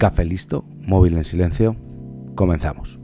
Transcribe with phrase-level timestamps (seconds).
[0.00, 1.76] Café listo, móvil en silencio,
[2.34, 2.98] comenzamos.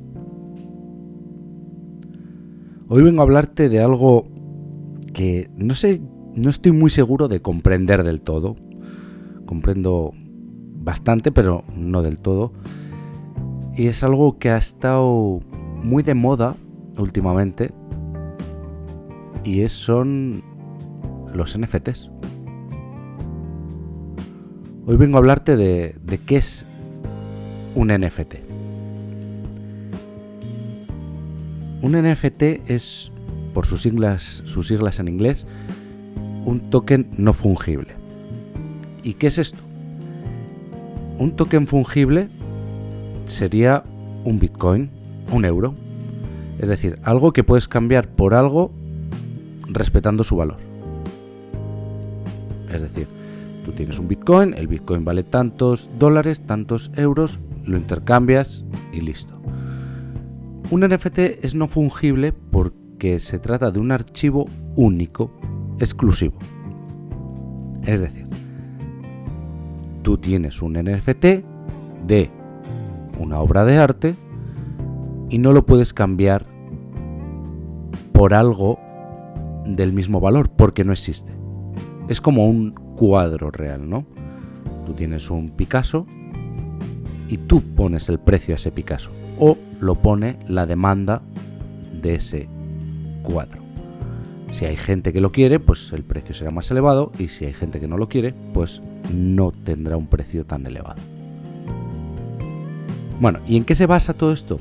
[2.88, 4.26] Hoy vengo a hablarte de algo
[5.12, 6.00] que no sé,
[6.34, 8.56] no estoy muy seguro de comprender del todo.
[9.44, 10.14] Comprendo
[10.72, 12.54] bastante, pero no del todo.
[13.74, 15.40] Y es algo que ha estado
[15.82, 16.56] muy de moda
[16.96, 17.72] últimamente.
[19.44, 20.42] Y es, son
[21.34, 22.10] los NFTs.
[24.86, 26.64] Hoy vengo a hablarte de, de qué es
[27.76, 28.36] un NFT.
[31.82, 33.12] Un NFT es,
[33.52, 35.46] por sus siglas, sus siglas en inglés,
[36.44, 37.94] un token no fungible.
[39.02, 39.60] ¿Y qué es esto?
[41.18, 42.28] Un token fungible
[43.26, 43.84] sería
[44.24, 44.90] un Bitcoin,
[45.30, 45.74] un euro.
[46.58, 48.72] Es decir, algo que puedes cambiar por algo
[49.68, 50.56] respetando su valor.
[52.72, 53.06] Es decir,
[53.66, 59.34] tú tienes un Bitcoin, el Bitcoin vale tantos dólares, tantos euros, lo intercambias y listo.
[60.70, 65.30] Un NFT es no fungible porque se trata de un archivo único,
[65.78, 66.38] exclusivo.
[67.84, 68.26] Es decir,
[70.02, 71.24] tú tienes un NFT
[72.06, 72.30] de
[73.18, 74.14] una obra de arte
[75.28, 76.46] y no lo puedes cambiar
[78.12, 78.78] por algo
[79.66, 81.32] del mismo valor porque no existe.
[82.08, 84.04] Es como un cuadro real, ¿no?
[84.84, 86.06] Tú tienes un Picasso
[87.28, 91.22] y tú pones el precio a ese Picasso o lo pone la demanda
[92.00, 92.48] de ese
[93.22, 93.62] cuadro.
[94.52, 97.52] Si hay gente que lo quiere, pues el precio será más elevado y si hay
[97.52, 98.80] gente que no lo quiere, pues
[99.12, 101.02] no tendrá un precio tan elevado.
[103.20, 104.58] Bueno, ¿y en qué se basa todo esto?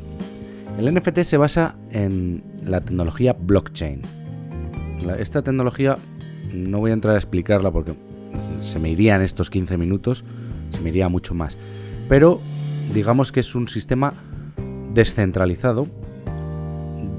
[0.77, 4.01] El NFT se basa en la tecnología blockchain.
[5.19, 5.97] esta tecnología
[6.53, 7.93] no voy a entrar a explicarla porque
[8.61, 10.23] se me irían estos 15 minutos,
[10.71, 11.57] se me iría mucho más.
[12.09, 12.41] Pero
[12.93, 14.13] digamos que es un sistema
[14.93, 15.87] descentralizado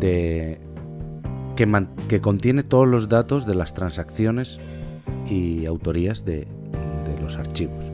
[0.00, 0.58] de,
[1.56, 4.58] que, contiene todos los datos de las transacciones
[5.29, 6.46] y autorías de,
[7.20, 7.85] los archivos.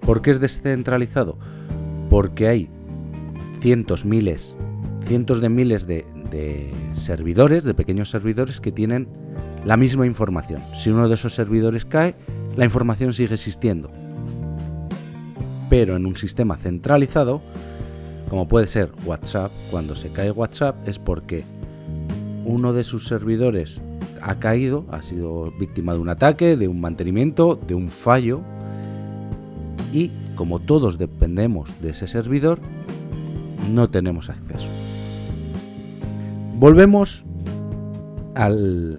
[0.00, 1.38] ¿Por qué es descentralizado?
[2.10, 2.68] Porque hay
[3.60, 4.54] cientos, miles,
[5.06, 6.04] cientos de miles de
[6.92, 9.08] servidores, de pequeños servidores que tienen
[9.64, 10.62] la misma información.
[10.74, 12.14] Si uno de esos servidores cae,
[12.56, 13.90] la información sigue existiendo
[15.68, 17.40] pero en un sistema centralizado,
[18.28, 21.44] como puede ser WhatsApp, cuando se cae WhatsApp es porque
[22.44, 23.80] uno de sus servidores
[24.22, 28.40] ha caído, ha sido víctima de un ataque, de un mantenimiento, de un fallo,
[29.92, 32.58] y como todos dependemos de ese servidor,
[33.72, 34.68] no tenemos acceso.
[36.58, 37.24] Volvemos
[38.34, 38.98] al,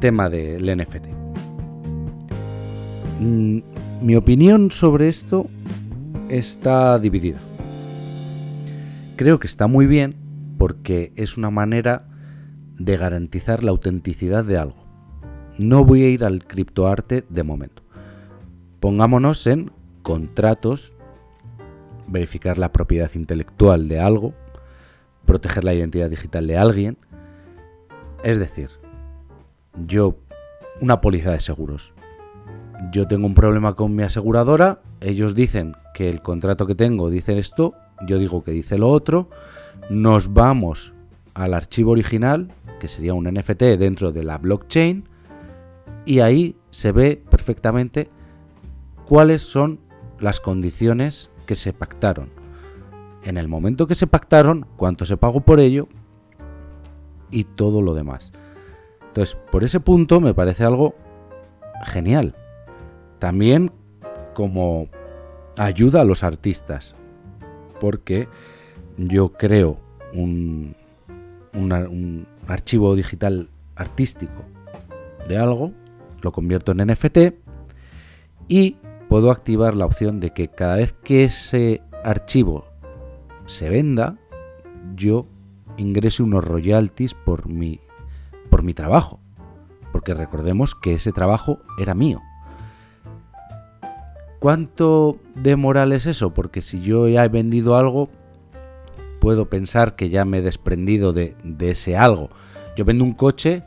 [0.00, 1.06] tema del NFT.
[3.20, 3.58] Mm,
[4.02, 5.46] mi opinión sobre esto
[6.38, 7.40] está dividida.
[9.16, 10.16] Creo que está muy bien
[10.56, 12.08] porque es una manera
[12.78, 14.82] de garantizar la autenticidad de algo.
[15.58, 17.82] No voy a ir al criptoarte de momento.
[18.80, 19.72] Pongámonos en
[20.02, 20.94] contratos,
[22.08, 24.32] verificar la propiedad intelectual de algo,
[25.26, 26.96] proteger la identidad digital de alguien.
[28.24, 28.70] Es decir,
[29.86, 30.16] yo,
[30.80, 31.92] una póliza de seguros.
[32.90, 37.38] Yo tengo un problema con mi aseguradora, ellos dicen que el contrato que tengo dice
[37.38, 37.74] esto,
[38.06, 39.28] yo digo que dice lo otro,
[39.88, 40.92] nos vamos
[41.34, 45.04] al archivo original, que sería un NFT dentro de la blockchain,
[46.04, 48.10] y ahí se ve perfectamente
[49.06, 49.78] cuáles son
[50.18, 52.30] las condiciones que se pactaron.
[53.22, 55.88] En el momento que se pactaron, cuánto se pagó por ello
[57.30, 58.32] y todo lo demás.
[59.08, 60.94] Entonces, por ese punto me parece algo
[61.84, 62.34] genial.
[63.22, 63.70] También
[64.34, 64.88] como
[65.56, 66.96] ayuda a los artistas,
[67.78, 68.26] porque
[68.96, 69.78] yo creo
[70.12, 70.74] un,
[72.48, 74.42] archivo digital artístico
[75.28, 75.70] de algo,
[76.20, 77.18] lo convierto en NFT
[78.48, 78.78] y
[79.08, 82.64] puedo activar la opción de que cada vez que ese archivo
[83.46, 84.16] se venda,
[84.96, 85.28] yo
[85.76, 87.78] ingrese unos royalties por mi,
[88.50, 89.20] por mi trabajo.
[89.92, 92.20] Porque recordemos que ese trabajo era mío.
[94.42, 96.34] ¿Cuánto de moral es eso?
[96.34, 98.08] Porque si yo ya he vendido algo,
[99.20, 102.28] puedo pensar que ya me he desprendido de, ese algo.
[102.76, 103.62] Yo vendo un coche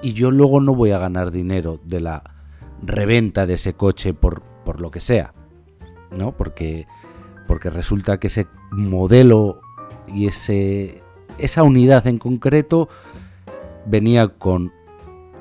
[0.00, 2.22] y yo luego no voy a ganar dinero de la
[2.82, 5.34] reventa de ese coche por, por lo que sea.
[6.10, 6.32] ¿No?
[6.32, 6.86] Porque,
[7.46, 9.60] porque resulta que ese modelo
[10.08, 11.02] y ese,
[11.36, 12.88] esa unidad en concreto
[13.84, 14.72] venía con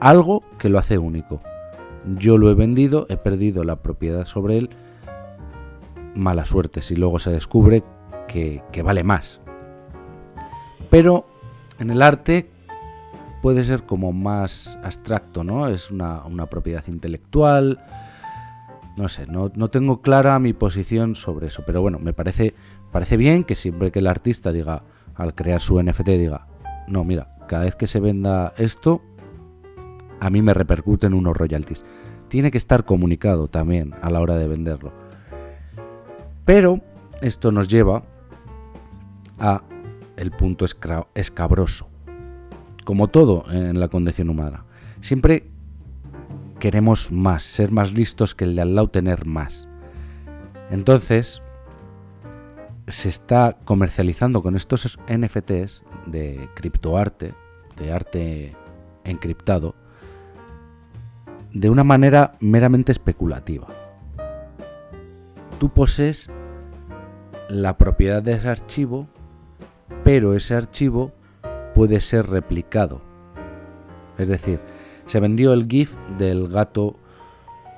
[0.02, 1.40] algo que lo hace único
[2.18, 4.70] yo lo he vendido, he perdido la propiedad sobre él
[6.16, 7.84] mala suerte si luego se descubre
[8.28, 9.42] que, vale más.
[10.90, 11.26] Pero
[11.80, 12.50] en el arte
[13.42, 15.68] puede ser como más abstracto, ¿no?
[15.68, 17.80] Es una, propiedad intelectual.
[18.98, 21.64] No sé, no, no, tengo clara mi posición sobre eso.
[21.66, 22.54] Pero bueno, me parece,
[22.92, 24.84] parece bien que siempre que el artista diga,
[25.16, 26.48] al crear su NFT, diga,
[26.88, 29.02] no, mira, cada vez que se venda esto,
[30.24, 31.84] a mí me repercuten unos royalties.
[32.30, 34.94] Tiene que estar comunicado también a la hora de venderlo.
[36.46, 36.80] Pero
[37.22, 38.04] esto nos lleva
[39.38, 39.64] a
[40.16, 40.66] el punto
[41.14, 41.90] escabroso.
[42.86, 44.64] Como todo en la condición humana.
[45.02, 45.50] Siempre
[46.58, 49.68] queremos más, ser más listos que el de al lado, tener más.
[50.72, 51.42] Entonces,
[52.88, 57.34] se está comercializando con estos NFTs de criptoarte,
[57.76, 58.56] de arte
[59.04, 59.76] encriptado,
[61.54, 63.68] de una manera meramente especulativa.
[65.60, 66.30] Tú posees
[67.48, 69.08] la propiedad de ese archivo,
[70.04, 71.12] pero ese archivo
[71.76, 73.02] puede ser replicado.
[74.18, 74.60] Es decir,
[75.06, 76.96] se vendió el GIF del gato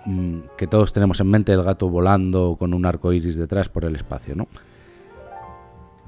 [0.05, 3.85] mm, que todos tenemos en mente, el gato volando con un arco iris detrás por
[3.85, 4.47] el espacio, ¿no?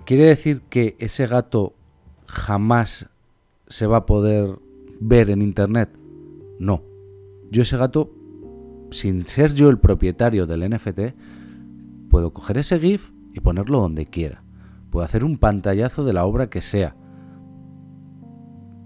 [0.05, 1.73] ¿Quiere decir que ese gato
[2.27, 3.09] jamás
[3.67, 4.57] se va a poder
[5.01, 5.89] ver en internet?
[6.59, 6.81] No.
[7.51, 8.13] Yo ese gato,
[8.91, 10.99] sin ser yo el propietario del NFT,
[12.09, 14.43] puedo coger ese GIF y ponerlo donde quiera.
[14.89, 16.95] Puedo hacer un pantallazo de la obra que sea.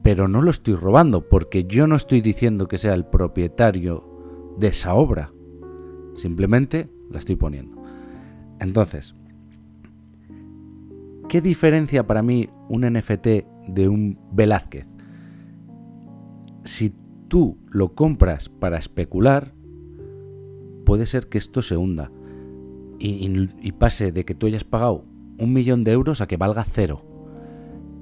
[0.03, 4.67] Pero no lo estoy robando porque yo no estoy diciendo que sea el propietario de
[4.67, 5.31] esa obra.
[6.15, 7.81] Simplemente la estoy poniendo.
[8.59, 9.15] Entonces,
[11.29, 13.27] ¿qué diferencia para mí un NFT
[13.67, 14.85] de un Velázquez?
[16.63, 16.93] Si
[17.31, 19.53] tú lo compras para especular,
[20.85, 22.11] puede ser que esto se hunda
[22.99, 25.05] y, pase de que tú hayas pagado
[25.37, 27.05] un millón de euros a que valga cero.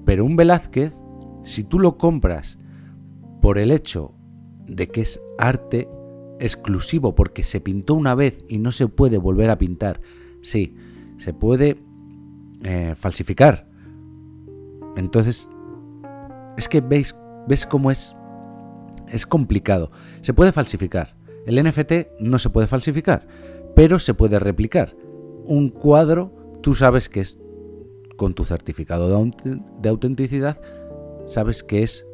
[0.03, 0.95] Pero un Velázquez,
[1.43, 2.57] si tú lo compras
[3.39, 4.15] por el hecho
[4.65, 5.87] de que es arte
[6.39, 10.01] exclusivo porque se pintó una vez y no se puede volver a pintar,
[10.41, 10.75] sí,
[11.19, 11.77] se puede
[12.63, 13.69] eh, falsificar.
[14.97, 15.47] Entonces,
[16.57, 17.15] es que veis,
[17.47, 18.15] ves cómo es
[19.11, 19.91] es complicado.
[20.21, 21.15] Se puede falsificar.
[21.45, 23.27] El NFT no se puede falsificar,
[23.75, 24.95] pero se puede replicar.
[25.45, 27.39] Un cuadro, tú sabes que es
[28.17, 29.31] con tu certificado
[29.81, 30.59] de autenticidad,
[31.27, 32.05] sabes que es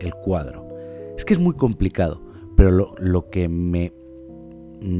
[0.00, 0.68] el cuadro.
[1.16, 2.20] Es que es muy complicado,
[2.56, 3.92] pero lo, que me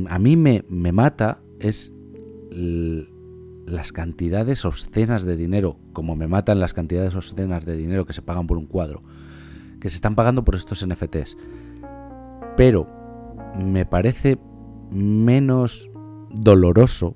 [0.08, 1.93] a mí me, me mata es
[3.66, 8.22] las cantidades obscenas de dinero, como me matan las cantidades obscenas de dinero que se
[8.22, 9.02] pagan por un cuadro
[9.82, 11.37] que se están pagando por estos NFTs.
[12.56, 12.87] Pero
[13.58, 14.38] me parece
[14.93, 15.90] menos
[16.31, 17.14] doloroso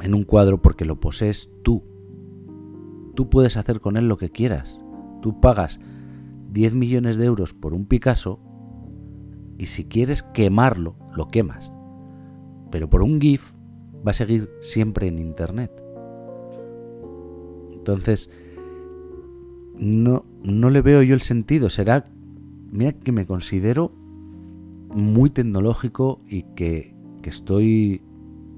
[0.00, 1.82] en un cuadro porque lo posees tú.
[3.16, 4.78] Tú puedes hacer con él lo que quieras.
[5.22, 5.80] Tú pagas
[6.52, 8.38] 10 millones de euros por un Picasso
[9.58, 11.72] y si quieres quemarlo, lo quemas.
[12.70, 13.52] Pero por un GIF
[14.06, 15.72] va a seguir siempre en Internet.
[17.72, 18.30] Entonces,
[19.74, 21.68] no, no le veo yo el sentido.
[21.68, 22.06] Será,
[22.70, 23.92] mira que me considero
[24.88, 28.00] muy tecnológico y que, que estoy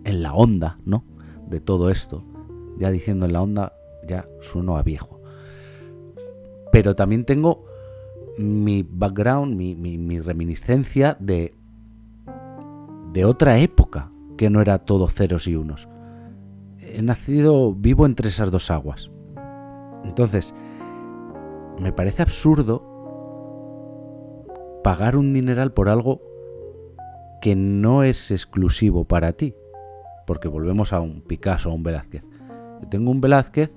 [0.05, 1.05] en la onda, ¿no?
[1.49, 2.23] De todo esto.
[2.79, 3.73] Ya diciendo en la onda,
[4.07, 5.21] ya sueno a viejo.
[6.71, 7.65] Pero también tengo
[8.37, 11.55] mi background, mi, mi, mi reminiscencia de,
[13.13, 15.89] de otra época que no era todo ceros y unos.
[16.79, 19.11] He nacido vivo entre esas dos aguas.
[20.05, 20.55] Entonces,
[21.81, 22.83] me parece absurdo
[24.83, 26.21] pagar un dineral por algo
[27.41, 29.55] que no es exclusivo para ti.
[30.27, 32.23] Porque volvemos a un Picasso o un Velázquez.
[32.83, 33.75] Yo tengo un Velázquez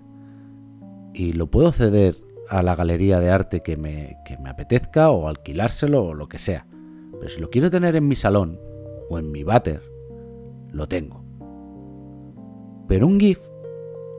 [1.14, 2.18] y lo puedo ceder
[2.50, 6.40] a la galería de arte que me, que me apetezca o alquilárselo o lo que
[6.40, 6.66] sea.
[7.18, 8.60] Pero si lo quiero tener en mi salón
[9.10, 9.82] o en mi váter,
[10.72, 11.24] lo tengo.
[12.88, 13.40] Pero un GIF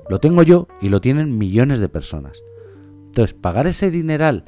[0.08, 2.42] lo tengo yo y lo tienen millones de personas.
[3.12, 4.47] Entonces, pagar ese dineral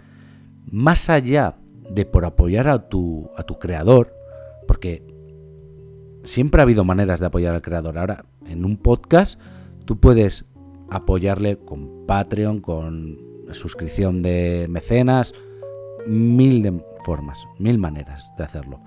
[0.70, 1.56] más allá
[1.90, 4.14] de por apoyar a tu, a tu creador,
[4.66, 5.02] porque
[6.22, 7.98] siempre ha habido maneras de apoyar al creador.
[7.98, 9.38] Ahora, en un podcast,
[9.84, 10.46] tú puedes
[10.88, 13.18] apoyarle con Patreon, con
[13.52, 15.34] suscripción de mecenas,
[16.06, 18.80] mil de formas, mil maneras de hacerlo.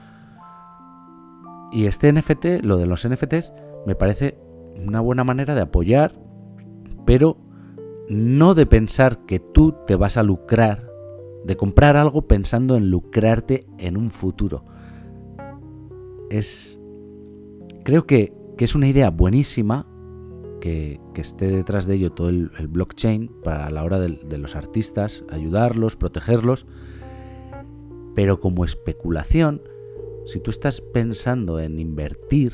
[1.71, 3.53] Y este NFT, lo de los NFTs,
[3.85, 4.39] me parece
[4.75, 6.15] una buena manera de apoyar,
[7.05, 7.37] pero
[8.09, 10.89] no de pensar que tú te vas a lucrar,
[11.45, 14.63] de comprar algo pensando en lucrarte en un futuro.
[16.29, 16.79] Es...
[17.83, 19.85] Creo que que es una idea buenísima
[20.59, 25.95] que, esté detrás de ello todo el, blockchain para la hora de, los artistas, ayudarlos,
[25.95, 26.65] protegerlos.
[28.15, 29.61] Pero como especulación,
[30.25, 32.53] si tú estás pensando en invertir,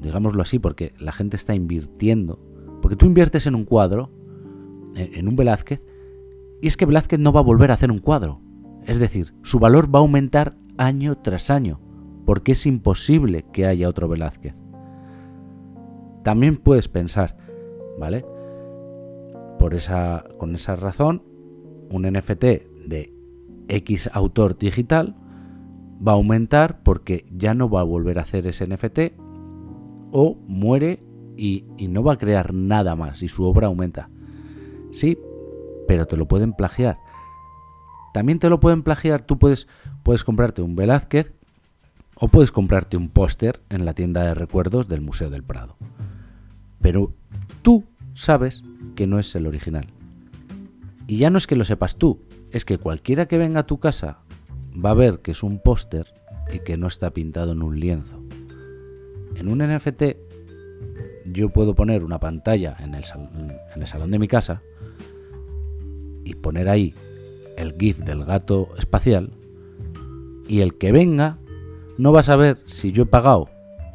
[0.00, 2.40] digámoslo así, porque la gente está invirtiendo,
[2.80, 4.10] porque tú inviertes en un cuadro,
[4.94, 5.84] en un Velázquez,
[6.60, 8.40] y es que Velázquez no va a volver a hacer un cuadro.
[8.86, 11.80] Es decir, su valor va a aumentar año tras año,
[12.24, 14.54] porque es imposible que haya otro Velázquez.
[16.22, 17.36] También puedes pensar,
[17.98, 18.24] ¿vale?
[19.58, 21.22] Por esa, con esa razón,
[21.90, 22.44] un NFT
[22.86, 23.12] de
[23.68, 25.16] X autor digital
[26.06, 29.20] va a aumentar porque ya no va a volver a hacer ese NFT
[30.12, 31.02] o muere
[31.36, 34.08] y, y, no va a crear nada más y su obra aumenta.
[34.94, 35.18] Sí,
[35.86, 36.98] pero te lo pueden plagiar.
[38.14, 39.66] También te lo pueden plagiar, tú puedes,
[40.04, 41.32] puedes comprarte un Velázquez
[42.14, 45.76] o puedes comprarte un póster en la tienda de recuerdos del Museo del Prado.
[46.80, 47.12] Pero
[47.62, 47.84] tú
[48.14, 48.62] sabes
[48.94, 49.88] que no es el original.
[51.08, 52.22] Y ya no es que lo sepas tú,
[52.52, 54.18] es que cualquiera que venga a tu casa
[54.72, 56.14] va a ver que es un póster
[56.52, 58.22] y que no está pintado en un lienzo.
[59.34, 60.02] En un NFT
[61.26, 63.04] yo puedo poner una pantalla en el,
[63.74, 64.62] en el salón de mi casa
[66.24, 66.94] y poner ahí
[67.56, 69.30] el GIF del gato espacial
[70.48, 71.38] y el que venga
[71.98, 73.48] no va a saber si yo he pagado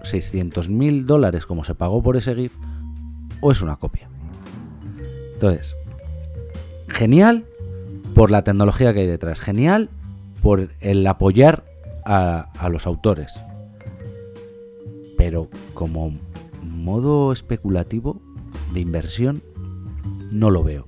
[0.03, 2.53] 600 mil dólares como se pagó por ese GIF
[3.41, 4.09] o es una copia.
[5.33, 5.75] Entonces,
[6.87, 7.45] genial
[8.15, 9.89] por la tecnología que hay detrás, genial
[10.41, 11.63] por el apoyar
[12.05, 13.39] a, a los autores,
[15.17, 16.17] pero como
[16.63, 18.21] modo especulativo
[18.73, 19.43] de inversión
[20.31, 20.85] no lo veo.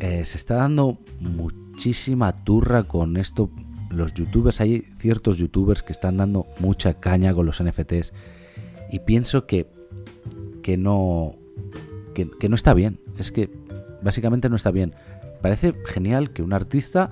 [0.00, 3.50] Eh, se está dando muchísima turra con esto.
[3.90, 8.12] Los youtubers, hay ciertos youtubers que están dando mucha caña con los NFTs.
[8.90, 9.66] Y pienso que,
[10.62, 11.36] que no.
[12.14, 13.00] Que, no está bien.
[13.18, 13.50] Es que
[14.02, 14.94] básicamente no está bien.
[15.42, 17.10] Parece genial que un artista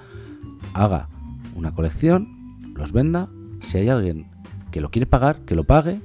[0.73, 1.09] haga
[1.55, 3.29] una colección, los venda.
[3.63, 4.31] Si hay alguien
[4.71, 6.01] que lo quiere pagar, que lo pague.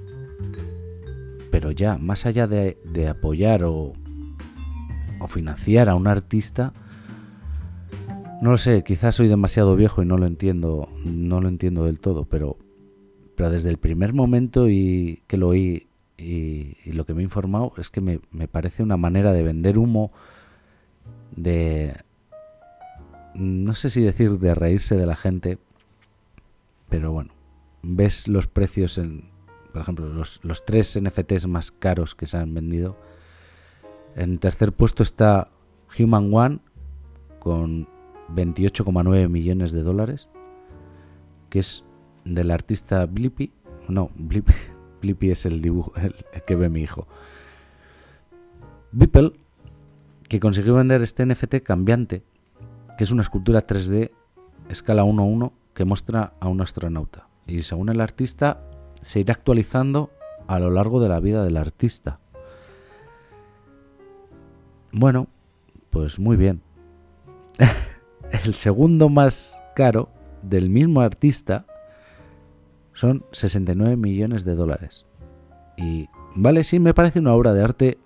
[1.50, 3.94] Pero ya, más allá de, de apoyar o,
[5.24, 6.74] o financiar a un artista,
[8.42, 12.02] no lo sé, quizás soy demasiado viejo y no lo entiendo, no lo entiendo del
[12.02, 12.58] todo, pero,
[13.38, 15.88] pero desde el primer momento y que lo oí
[16.18, 19.78] y, lo que me he informado es que me, me, parece una manera de vender
[19.78, 20.12] humo,
[21.38, 21.96] de,
[23.34, 25.58] no sé si decir de reírse de la gente,
[26.90, 27.32] pero bueno,
[27.82, 29.30] ves los precios en,
[29.72, 32.98] por ejemplo, los, los tres NFTs más caros que se han vendido
[34.16, 35.50] en tercer puesto está
[35.98, 36.60] Human One
[37.40, 37.88] con
[38.34, 40.30] 28,9 millones de dólares,
[41.50, 41.84] que es
[42.26, 43.52] del artista Blippi.
[43.88, 46.16] No, Blippi, es el dibujo el,
[46.46, 47.08] que ve mi hijo.
[48.92, 49.34] Beeple,
[50.30, 52.24] que consiguió vender este NFT cambiante,
[52.98, 54.12] que es una escultura 3D
[54.70, 57.28] escala 1-1 que muestra a un astronauta.
[57.48, 58.64] Y según el artista,
[59.02, 60.12] se irá actualizando
[60.48, 62.20] a lo largo de la vida del artista.
[64.96, 65.28] Bueno,
[65.90, 66.62] pues muy bien.
[68.46, 70.10] el segundo más caro
[70.44, 71.66] del mismo artista
[72.94, 75.08] son 69 millones de dólares.
[75.78, 77.98] Y vale, sí, me parece una obra de arte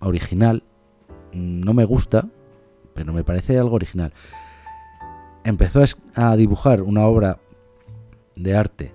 [0.00, 0.62] original.
[1.34, 2.26] No me gusta,
[2.94, 4.14] pero me parece algo original.
[5.44, 5.84] Empezó
[6.14, 7.38] a dibujar una obra
[8.34, 8.94] de arte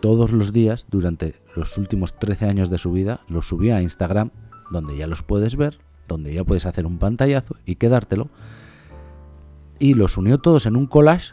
[0.00, 3.20] todos los días durante los últimos 13 años de su vida.
[3.28, 4.30] Lo subía a Instagram,
[4.72, 5.78] donde ya los puedes ver
[6.12, 8.28] donde ya puedes hacer un pantallazo y quedártelo.
[9.78, 11.32] Y los unió todos en un collage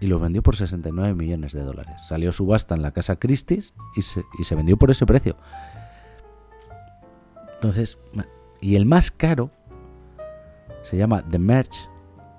[0.00, 2.02] y los vendió por 69 millones de dólares.
[2.08, 5.36] Salió subasta en la casa Christie's y se, y se vendió por ese precio.
[7.54, 7.98] Entonces,
[8.60, 9.50] y el más caro
[10.82, 11.76] se llama The Merch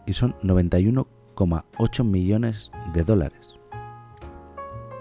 [0.05, 3.55] y son 91,8 millones de dólares.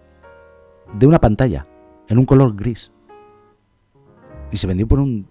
[0.95, 1.67] de una pantalla,
[2.09, 2.91] en un color gris.
[4.51, 5.27] Y se vendió por un,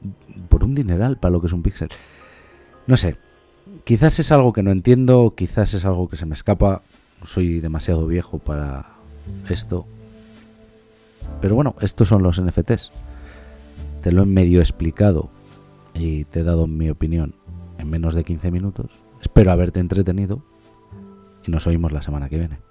[0.47, 1.89] por un dineral para lo que es un píxel.
[2.87, 3.17] No sé,
[3.83, 6.81] quizás es algo que no entiendo, quizás es algo que se me escapa.
[7.25, 8.93] Soy demasiado viejo para
[9.49, 9.85] esto.
[11.41, 12.91] Pero bueno, estos son los NFTs.
[14.01, 15.29] Te lo he medio explicado
[15.93, 17.35] y te he dado mi opinión
[17.77, 18.91] en menos de 15 minutos.
[19.21, 20.41] Espero haberte entretenido.
[21.45, 22.68] y nos oímos la semana que viene.